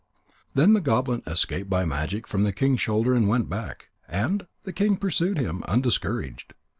[0.55, 3.89] Then the goblin escaped by magic from the king's shoulder and went back.
[4.07, 6.53] And the king pursued him, undiscouraged.